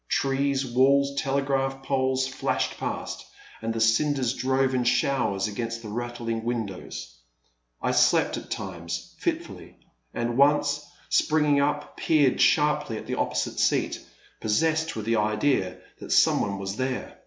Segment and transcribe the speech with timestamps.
[0.09, 3.23] Trees, walls, telegraph poles, flashed past,
[3.61, 7.13] and the cinders drove in showers against the rattling windows.
[7.79, 9.77] I slept at times, fitfully,
[10.11, 14.03] and once, springing up, peered sharply at the opposite seat,
[14.39, 17.19] possessed with the idea that somebody was there.